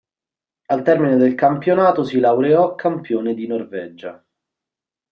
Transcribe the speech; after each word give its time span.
Al 0.69 0.81
termine 0.81 1.15
del 1.17 1.35
campionato 1.35 2.03
si 2.03 2.17
laureò 2.19 2.73
campione 2.73 3.35
di 3.35 3.45
Norvegia. 3.45 4.25